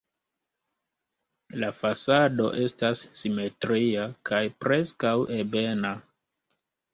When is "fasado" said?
1.81-2.47